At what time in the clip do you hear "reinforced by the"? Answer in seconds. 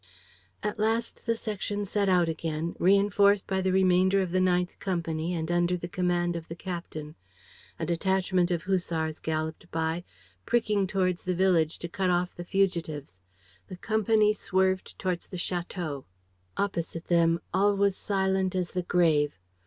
2.79-3.71